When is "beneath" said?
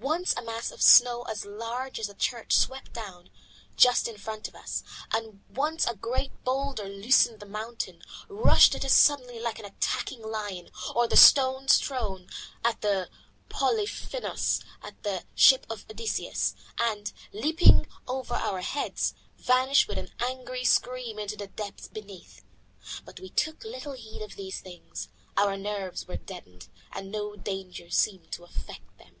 21.88-22.44